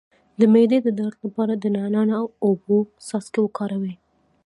د 0.39 0.41
معدې 0.53 0.79
د 0.83 0.87
درد 0.99 1.17
لپاره 1.25 1.53
د 1.57 1.65
نعناع 1.75 2.03
او 2.19 2.25
اوبو 2.45 2.77
څاڅکي 3.07 3.39
وکاروئ 3.43 3.93